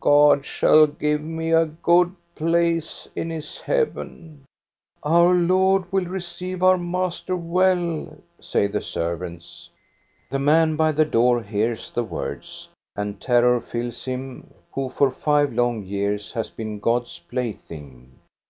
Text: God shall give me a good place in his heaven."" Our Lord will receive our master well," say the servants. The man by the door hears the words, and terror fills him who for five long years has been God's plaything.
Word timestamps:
God 0.00 0.46
shall 0.46 0.86
give 0.86 1.20
me 1.20 1.50
a 1.52 1.66
good 1.66 2.16
place 2.36 3.06
in 3.14 3.28
his 3.28 3.60
heaven."" 3.60 4.46
Our 5.02 5.34
Lord 5.34 5.92
will 5.92 6.06
receive 6.06 6.62
our 6.62 6.78
master 6.78 7.36
well," 7.36 8.16
say 8.40 8.66
the 8.66 8.80
servants. 8.80 9.68
The 10.30 10.38
man 10.38 10.76
by 10.76 10.92
the 10.92 11.04
door 11.04 11.42
hears 11.42 11.90
the 11.90 12.02
words, 12.02 12.70
and 12.96 13.20
terror 13.20 13.60
fills 13.60 14.06
him 14.06 14.54
who 14.72 14.88
for 14.88 15.10
five 15.10 15.52
long 15.52 15.84
years 15.84 16.32
has 16.32 16.48
been 16.48 16.78
God's 16.78 17.18
plaything. 17.18 18.10